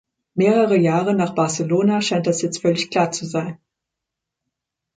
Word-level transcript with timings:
Mehrere 0.33 0.79
Jahre 0.79 1.13
nach 1.13 1.35
Barcelona 1.35 2.01
scheint 2.01 2.25
das 2.25 2.41
jetzt 2.41 2.63
völlig 2.63 2.89
klar 2.89 3.11
zu 3.11 3.27
sein. 3.27 3.59